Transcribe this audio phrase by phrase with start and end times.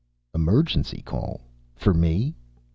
[0.33, 1.41] "Emergency call?
[1.75, 2.33] For me?